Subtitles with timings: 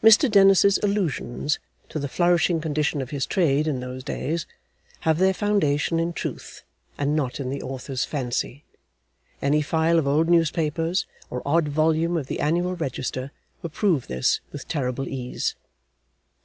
[0.00, 1.58] Mr Dennis's allusions
[1.88, 4.46] to the flourishing condition of his trade in those days,
[5.00, 6.62] have their foundation in Truth,
[6.96, 8.62] and not in the Author's fancy.
[9.42, 14.38] Any file of old Newspapers, or odd volume of the Annual Register, will prove this
[14.52, 15.56] with terrible ease.